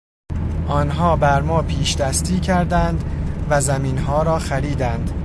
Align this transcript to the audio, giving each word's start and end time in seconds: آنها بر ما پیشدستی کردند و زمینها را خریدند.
آنها 0.67 1.15
بر 1.15 1.41
ما 1.41 1.61
پیشدستی 1.61 2.39
کردند 2.39 3.03
و 3.49 3.61
زمینها 3.61 4.23
را 4.23 4.39
خریدند. 4.39 5.11